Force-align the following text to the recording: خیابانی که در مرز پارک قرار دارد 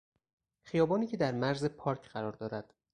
خیابانی 0.61 1.07
که 1.07 1.17
در 1.17 1.31
مرز 1.31 1.65
پارک 1.65 2.07
قرار 2.07 2.31
دارد 2.31 2.73